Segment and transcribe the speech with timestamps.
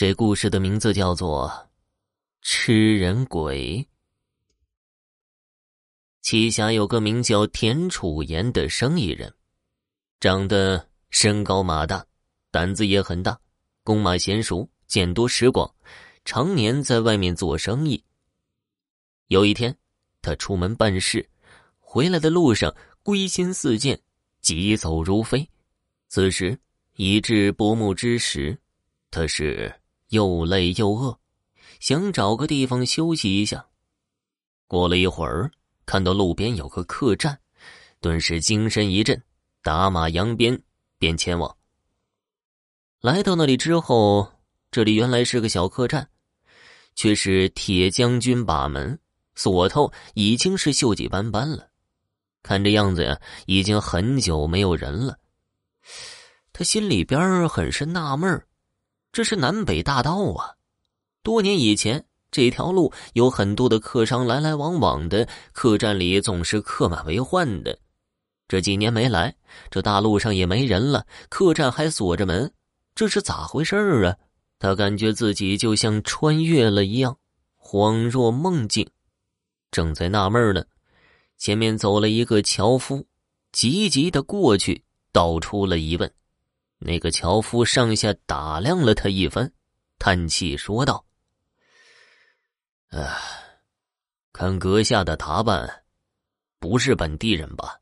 [0.00, 1.46] 这故事的名字叫做
[2.40, 3.86] 《吃人鬼》。
[6.26, 9.30] 栖霞有个名叫田楚言的生意人，
[10.18, 12.02] 长得身高马大，
[12.50, 13.38] 胆子也很大，
[13.84, 15.70] 弓马娴熟，见多识广，
[16.24, 18.02] 常年在外面做生意。
[19.26, 19.76] 有一天，
[20.22, 21.28] 他出门办事，
[21.78, 24.00] 回来的路上归心似箭，
[24.40, 25.46] 疾走如飞。
[26.08, 26.58] 此时
[26.96, 28.58] 已至薄暮之时，
[29.10, 29.70] 他是
[30.10, 31.18] 又累又饿，
[31.80, 33.66] 想找个地方休息一下。
[34.68, 35.50] 过了一会儿。
[35.86, 37.36] 看到路边有个客栈，
[38.00, 39.20] 顿时精神一振，
[39.60, 40.62] 打马扬鞭
[41.00, 41.56] 便前往。
[43.00, 44.30] 来到那里之后，
[44.70, 46.08] 这里原来是个小客栈，
[46.94, 48.96] 却是铁将军把门，
[49.34, 51.68] 锁头已经是锈迹斑斑了。
[52.44, 55.18] 看这样子呀，已经很久没有人了。
[56.52, 58.46] 他心里边很是纳闷
[59.12, 60.54] 这是南北大道啊，
[61.22, 62.04] 多年以前。
[62.32, 67.76] 这条路有很多的客商来来往往的，客栈里总是客满为患的。
[68.46, 69.34] 这几年没来，
[69.68, 72.52] 这大路上也没人了，客栈还锁着门，
[72.94, 74.16] 这是咋回事儿啊？
[74.60, 77.18] 他感觉自己就像穿越了一样，
[77.60, 78.88] 恍若梦境。
[79.72, 80.62] 正在纳闷呢，
[81.36, 83.04] 前面走了一个樵夫，
[83.50, 86.08] 急急的过去，道出了疑问。
[86.82, 89.52] 那个樵夫上下打量了他一番，
[89.98, 91.04] 叹气说道。
[92.88, 93.06] 哎，
[94.32, 95.84] 看阁下的打扮，
[96.58, 97.78] 不是本地人吧？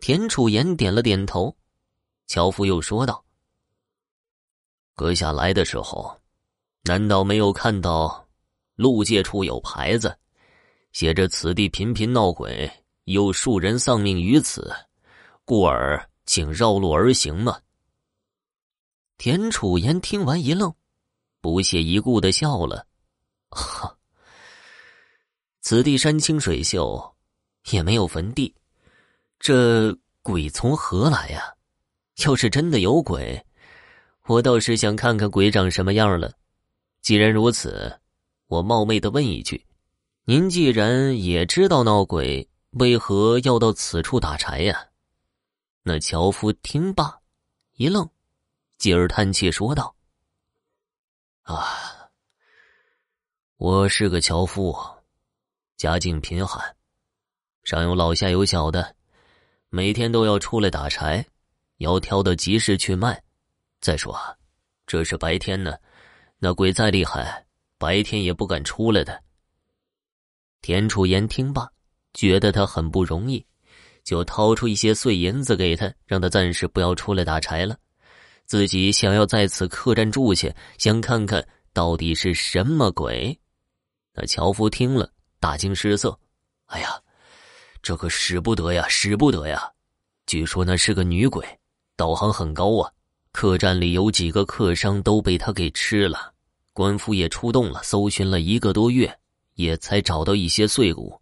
[0.00, 1.56] 田楚言点了点头。
[2.26, 3.24] 樵夫又说道
[4.96, 6.20] ：“阁下来的时候，
[6.82, 8.28] 难道没有看到
[8.74, 10.18] 路界处有牌子，
[10.90, 12.68] 写着‘此地频频闹鬼，
[13.04, 14.74] 有数人丧命于此，
[15.44, 17.58] 故而请绕路而行’吗？”
[19.18, 20.72] 田楚言听完一愣，
[21.40, 22.86] 不屑一顾的笑了。
[23.48, 23.98] 哈，
[25.60, 27.16] 此地山清水秀，
[27.72, 28.54] 也没有坟地，
[29.40, 31.52] 这鬼从何来呀？
[32.24, 33.44] 要是真的有鬼，
[34.26, 36.32] 我倒是想看看鬼长什么样了。
[37.02, 37.98] 既然如此，
[38.46, 39.66] 我冒昧的问一句：
[40.26, 44.89] 您既然也知道闹鬼，为何要到此处打柴呀？
[45.82, 47.20] 那樵夫听罢，
[47.76, 48.08] 一愣，
[48.76, 49.94] 继而叹气说道
[51.42, 51.64] ：“啊。”
[53.56, 54.76] 我是个樵夫，
[55.76, 56.76] 家境贫寒，
[57.62, 58.94] 上有老下有小的，
[59.70, 61.26] 每天都要出来打柴，
[61.76, 63.22] 要挑到集市去卖。
[63.80, 64.18] 再说，
[64.86, 65.78] 这是白天呢，
[66.38, 67.46] 那鬼再厉害，
[67.78, 69.22] 白天也不敢出来的。
[70.60, 71.70] 田楚言听罢，
[72.12, 73.46] 觉得他很不容易，
[74.10, 77.76] 就掏出一些碎银子给他，让他暂时不要出来打柴了，
[78.44, 83.38] 自己想要在此客栈住下，想看看到底是什么鬼。
[84.12, 86.18] 那樵夫听了，大惊失色。
[86.66, 87.00] 哎呀，
[87.82, 89.70] 这可使不得呀，使不得呀！
[90.26, 91.46] 据说那是个女鬼，
[91.94, 92.90] 道行很高啊。
[93.30, 96.32] 客栈里有几个客商都被他给吃了，
[96.72, 99.16] 官府也出动了，搜寻了一个多月，
[99.54, 101.16] 也才找到一些碎骨。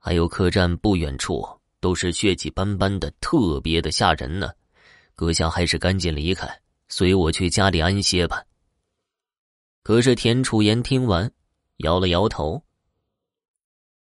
[0.00, 1.48] 还有客栈不远处
[1.80, 4.50] 都是血迹斑斑的，特别的吓人呢。
[5.14, 8.44] 阁下还是赶紧离开，随我去家里安歇吧。
[9.82, 11.30] 可是田楚言听完。
[11.78, 12.60] 摇了摇头。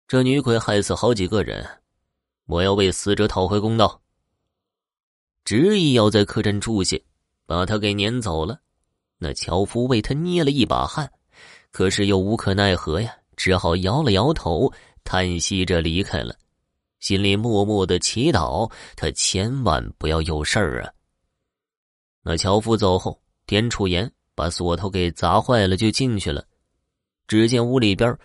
[0.07, 1.67] 这女鬼害死好几个人，
[2.45, 3.99] 我要为死者讨回公道。
[5.43, 6.95] 执意要在客栈住下，
[7.47, 8.61] 把他给撵走了。
[9.17, 11.11] 那樵夫为他捏了一把汗，
[11.71, 14.71] 可是又无可奈何呀，只好摇了摇头，
[15.03, 16.35] 叹息着离开了，
[17.03, 20.89] 心里默默的祈祷他千万不要有事儿啊。
[22.21, 26.45] 那樵夫走后，田楚言把锁头给砸坏了，就进去了。
[27.27, 28.17] 只见屋里边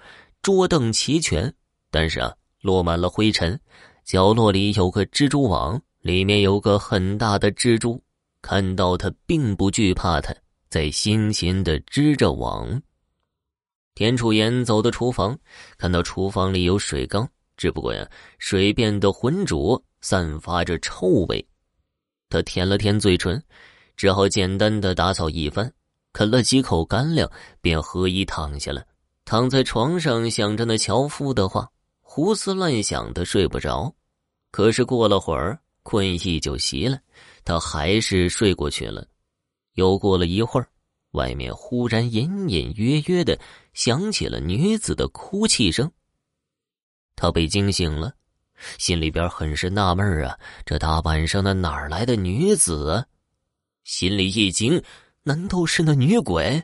[0.43, 1.53] 桌凳齐全，
[1.91, 3.61] 但是啊，落满了灰尘。
[4.05, 8.01] 角落里有个蜘蛛网，里面有个很大的蜘蛛。
[8.43, 10.33] 看到他，并不惧怕，他
[10.71, 12.81] 在辛勤的织着网。
[13.97, 15.37] 田楚言走到厨房，
[15.77, 18.09] 看到厨房里有水缸，只不过呀，
[18.39, 21.47] 水变得浑浊，散发着臭味。
[22.31, 23.43] 他舔了舔嘴唇，
[23.97, 25.71] 只好简单的打扫一番。
[26.15, 28.83] 啃了几口干粮，便合衣躺下了。
[29.25, 31.69] 躺在床上，想着那樵夫的话，
[32.01, 33.95] 胡思乱想的睡不着。
[34.51, 36.99] 可是过了会儿，困意就袭了，
[37.45, 39.07] 他还是睡过去了。
[39.75, 40.67] 又过了一会儿，
[41.11, 43.39] 外面忽然隐隐约约的
[43.75, 45.91] 响起了女子的哭泣声。
[47.19, 48.13] 他被惊醒了，
[48.79, 53.05] 心里边很是纳闷啊，这大晚上的哪儿来的女子？
[53.83, 54.81] 心里一惊。
[55.25, 56.63] 难道是那女鬼？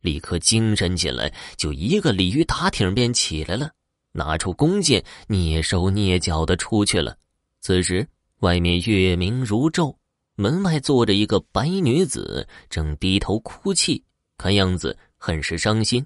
[0.00, 3.70] 立刻精神起来，就一个鲤鱼打挺便起来了，
[4.12, 7.16] 拿出弓箭，蹑手蹑脚的出去了。
[7.60, 8.06] 此时
[8.40, 9.96] 外面月明如昼，
[10.34, 14.04] 门外坐着一个白女子，正低头哭泣，
[14.36, 16.04] 看样子很是伤心。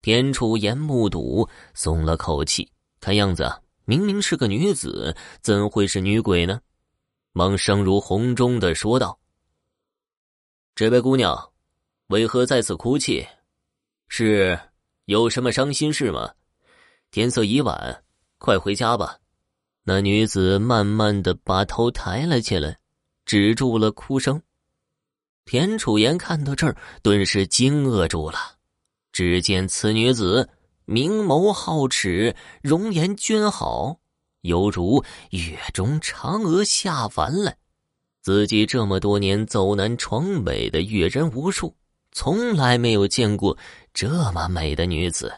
[0.00, 3.50] 田楚言目睹，松了口气，看样子，
[3.84, 6.60] 明明是个女子，怎会是女鬼呢？
[7.32, 9.18] 忙声如洪钟的说道
[10.74, 11.50] ：“这位姑娘。”
[12.08, 13.26] 为何在此哭泣？
[14.08, 14.58] 是
[15.04, 16.32] 有什么伤心事吗？
[17.10, 18.02] 天色已晚，
[18.38, 19.18] 快回家吧。
[19.84, 22.78] 那女子慢慢的把头抬了起来，
[23.26, 24.40] 止住了哭声。
[25.44, 28.57] 田楚言看到这儿，顿时惊愕住了。
[29.12, 30.48] 只见此女子
[30.84, 34.00] 明眸皓齿，容颜娟好，
[34.42, 37.56] 犹如月中嫦娥下凡来。
[38.22, 41.74] 自己这么多年走南闯北的阅人无数。
[42.10, 43.56] 从来没有见过
[43.92, 45.32] 这么美的女子。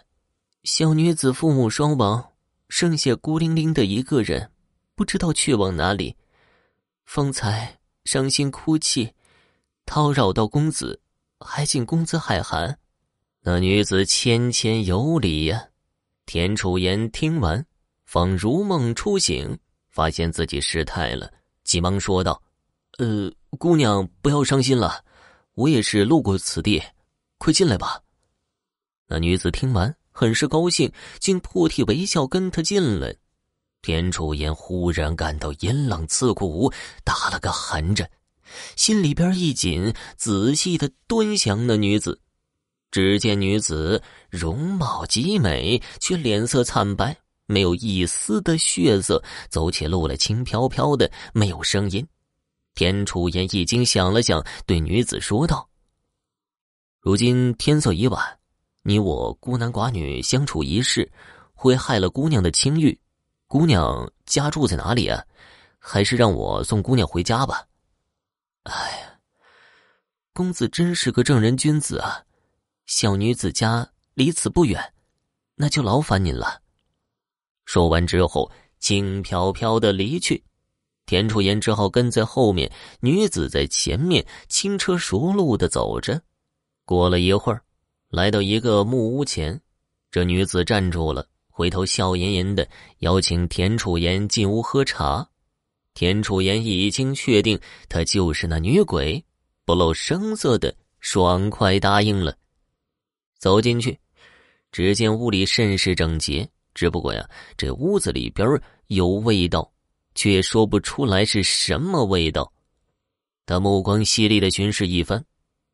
[0.62, 2.32] 小女子父母双亡，
[2.68, 4.50] 剩下孤零零的一个人，
[4.94, 6.16] 不知道去往哪里。
[7.04, 9.12] 方才伤心哭泣，
[9.84, 11.00] 叨扰到公子，
[11.40, 12.78] 还请公子海涵。
[13.42, 15.68] 那女子谦谦有礼呀。
[16.26, 17.64] 田楚言听完，
[18.04, 19.58] 方如梦初醒，
[19.88, 21.32] 发现自己失态了，
[21.64, 22.40] 急忙说道
[22.98, 25.04] ：“呃，姑娘不要伤心了。”
[25.54, 26.82] 我也是路过此地，
[27.36, 28.00] 快进来吧。
[29.08, 33.14] 那女子听完，很是高兴，竟破涕为笑，跟他进来。
[33.82, 36.72] 田楚言忽然感到阴冷刺骨，
[37.04, 38.08] 打了个寒颤，
[38.76, 42.20] 心里边一紧，仔细的端详那女子。
[42.90, 47.16] 只见女子容貌极美，却脸色惨白，
[47.46, 52.06] 没有一丝的血色，走起路来轻飘飘的，没有声音。
[52.74, 55.68] 田楚言一惊，想了想，对女子说道
[57.00, 58.38] ：“如今天色已晚，
[58.82, 61.10] 你我孤男寡女相处一室，
[61.52, 62.98] 会害了姑娘的清誉。
[63.46, 65.22] 姑娘家住在哪里啊？
[65.78, 67.64] 还是让我送姑娘回家吧。”
[68.64, 69.18] 哎呀，
[70.32, 72.22] 公子真是个正人君子啊！
[72.90, 74.92] 小女子家离此不远，
[75.54, 76.60] 那就劳烦您了。
[77.64, 78.50] 说完之后，
[78.80, 80.42] 轻飘飘的离去。
[81.06, 86.20] 田楚言只好跟在后面，女子在前面轻车熟路的走着。
[86.84, 87.62] 过了一会儿，
[88.08, 89.60] 来到一个木屋前，
[90.10, 95.24] 这女子站住了，回头笑吟吟的邀请田楚言进屋喝茶。
[95.94, 97.56] 田楚言已经确定
[97.88, 99.24] 她就是那女鬼，
[99.64, 102.36] 不露声色的爽快答应了。
[103.40, 103.98] 走进去，
[104.70, 108.48] 只见屋里甚是整洁，只不过呀，这屋子里边
[108.86, 109.68] 有味道。
[110.12, 112.52] 却说不出来是什么味道。
[113.46, 115.24] 他目光犀利的巡视一番，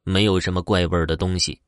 [0.05, 1.59] 没有什么怪味的东西。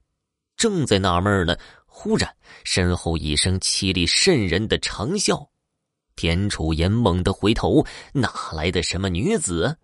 [0.54, 1.56] 正在纳闷呢，
[1.86, 2.32] 忽然
[2.64, 5.48] 身后一声凄厉渗人的长啸。
[6.14, 9.76] 田楚言猛地回头，哪来的什么女子？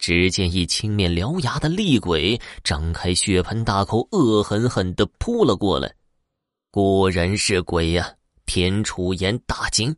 [0.00, 5.94] 只见一青面獠牙的厉鬼张开血盆大口，恶狠狠的扑了过来。
[6.70, 8.14] 果然是鬼呀！
[8.46, 9.94] 田楚言大惊，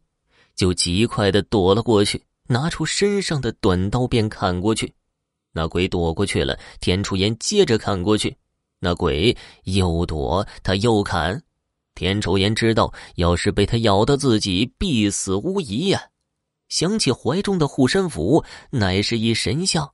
[0.57, 2.25] 就极快的躲了过去。
[2.49, 4.93] 拿出身上的短刀便砍过去，
[5.53, 6.59] 那鬼躲过去了。
[6.81, 8.37] 田楚言接着砍过去，
[8.81, 9.35] 那鬼
[9.65, 11.43] 又躲，他又砍。
[11.94, 16.09] 田楚言知道，要是被他咬到自己，必死无疑呀。
[16.72, 19.93] 想起怀中的护身符乃是一神像，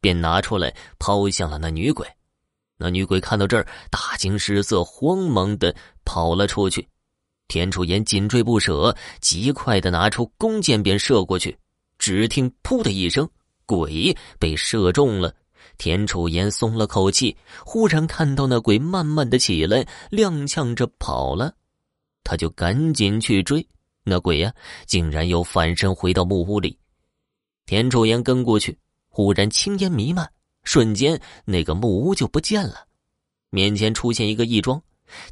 [0.00, 2.04] 便拿出来抛向了那女鬼。
[2.76, 5.72] 那女鬼看到这儿，大惊失色，慌忙的
[6.04, 6.88] 跑了出去。
[7.46, 11.56] 田楚言紧追不舍，极快的拿出弓箭便射过去。
[11.96, 13.30] 只听“噗”的一声，
[13.64, 15.32] 鬼被射中了。
[15.78, 21.54] 田楚言松了口气，忽然看到那鬼慢慢的起来，踉跄着跑了。
[22.24, 23.64] 他就赶紧去追，
[24.08, 24.54] 那鬼呀，
[24.86, 26.78] 竟然又反身回到木屋里。
[27.66, 30.30] 田楚言跟过去，忽然青烟弥漫，
[30.62, 32.86] 瞬间那个木屋就不见了。
[33.50, 34.80] 面前出现一个义庄，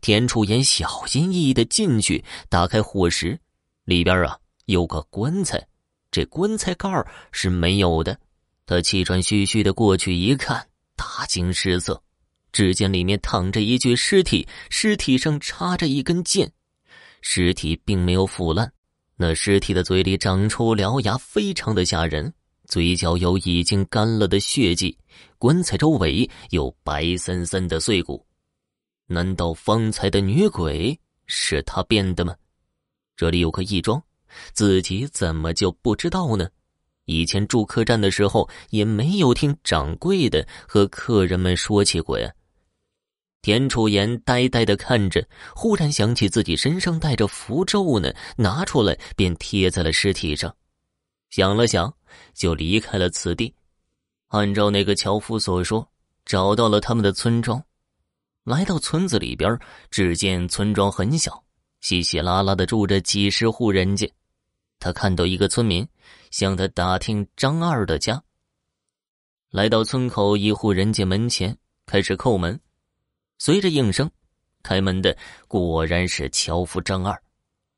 [0.01, 3.39] 田楚言小心翼翼的进去，打开火石，
[3.85, 5.65] 里边啊有个棺材。
[6.11, 6.91] 这棺材盖
[7.31, 8.19] 是没有的，
[8.67, 10.67] 他气喘吁吁的过去一看，
[10.97, 12.03] 大惊失色。
[12.51, 16.53] 只见里面躺着一具尸体，尸体上插着一根剑，
[17.27, 18.71] 尸体并没有腐烂，
[19.17, 22.31] 那尸体的嘴里长出獠牙，非常的吓人，
[22.67, 24.97] 嘴角有已经干了的血迹，
[25.39, 28.25] 棺材周围有白森森的碎骨。
[29.07, 32.37] 难道方才的女鬼是他变的吗？
[33.17, 34.01] 这里有个义庄。
[34.53, 36.47] 自己怎么就不知道呢？
[37.07, 42.31] 以前住客栈的时候也没有听掌柜的和客人们说起过呀。
[43.45, 45.23] 田楚言呆呆的看着，
[45.55, 50.57] 忽然想起自己身上带着符咒呢，拿出来便贴在了尸体上。
[51.29, 51.95] 想了想，
[52.33, 53.55] 就离开了此地，
[54.29, 55.87] 按照那个樵夫所说，
[56.25, 57.63] 找到了他们的村庄。
[58.45, 59.59] 来到村子里边，
[59.91, 61.45] 只见村庄很小，
[61.83, 64.11] 稀稀拉拉的住着几十户人家。
[64.79, 65.87] 他看到一个村民
[66.31, 68.23] 向他打听张二的家。
[69.51, 72.59] 来到村口一户人家门前，开始叩门。
[73.45, 74.11] 随着应声，
[74.63, 75.15] 开门的
[75.49, 77.23] 果然是樵夫张二。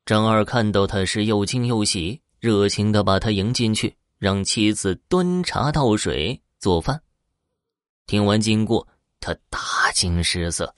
[0.05, 7.01] 张二看到他是又惊又喜，热情的把他迎进去，让妻子端茶倒水做饭。
[8.05, 8.87] 听完经过，
[9.19, 10.73] 他大惊失色，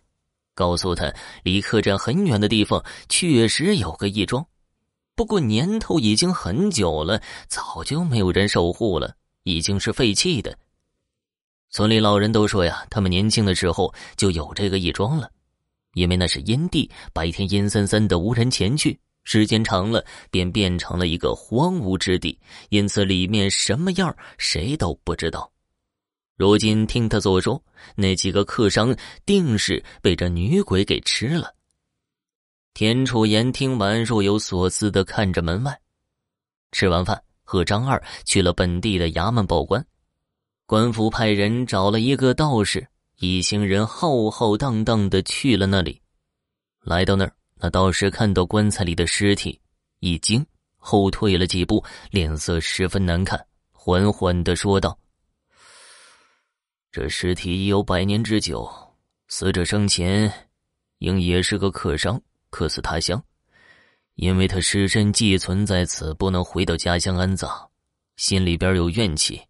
[0.55, 4.43] 告诉他离客栈很远的地方确实有个义庄，
[5.13, 10.57] 不过年头已经很久了，早就没有人守护了，已经是废弃的。
[11.71, 15.29] 村里老人都说呀，他们年轻的时候就有这个义庄了，
[15.93, 25.51] 因为那是阴地，白天阴森森的，无人前去，时间长了便变成了一个荒芜之地，因此里面什么样谁都不知道。
[26.35, 27.61] 如今听他所说，
[27.95, 28.95] 那几个客商
[29.25, 31.53] 定是被这女鬼给吃了。
[32.73, 35.79] 田楚言听完，若有所思的看着门外。
[36.71, 39.85] 吃完饭，和张二去了本地的衙门报官。
[40.69, 45.99] 官府派人找了一个道士，一行人浩浩荡荡的去了那里。
[46.83, 49.59] 来到那儿，那道士看到棺材里的尸体，
[49.99, 50.45] 一惊，
[50.77, 54.95] 后退了几步，脸色十分难看，缓缓的说道
[56.93, 58.69] ：“这尸体已有百年之久，
[59.27, 60.31] 死者生前
[60.99, 62.21] 应也是个客商，
[62.51, 63.19] 客死他乡，
[64.13, 67.49] 因为他尸身寄存在此，不能回到家乡安葬，
[68.17, 69.41] 心里边有怨气。”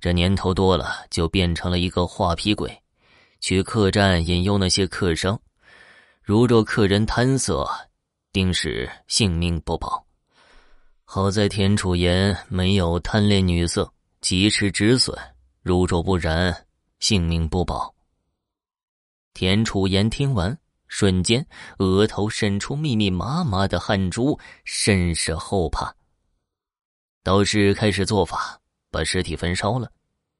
[0.00, 2.82] 这年头多了，就变成了一个画皮鬼，
[3.40, 5.40] 去客栈引诱那些客商。
[6.22, 7.68] 如若客人贪色，
[8.32, 10.04] 定是性命不保。
[11.04, 15.16] 好在田楚言没有贪恋女色，及时止损。
[15.62, 16.66] 如若不然，
[16.98, 17.94] 性命不保。
[19.34, 20.56] 田楚言听完，
[20.88, 21.46] 瞬间
[21.78, 25.94] 额头渗出密密麻麻的汗珠，甚是后怕。
[27.22, 28.60] 道士开始做法，
[28.96, 29.92] 把尸体焚烧了。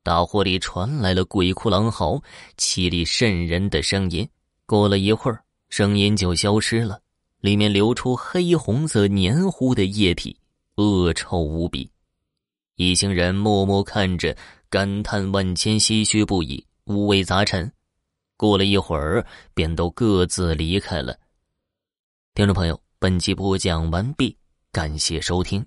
[0.02, 2.18] 大火里传来了鬼哭狼嚎、
[2.56, 4.26] 凄厉渗人的声音。
[4.64, 6.98] 过了一会儿，声音就消失了，
[7.40, 10.34] 里面流出黑红色黏糊的液体，
[10.76, 11.90] 恶臭无比。
[12.76, 14.34] 一行人默默看着，
[14.70, 17.70] 感叹万千，唏嘘不已，五味杂陈。
[18.38, 21.14] 过了一会儿，便都各自离开了。
[22.34, 24.34] 听众朋友，本集播讲完毕，
[24.72, 25.66] 感谢收听。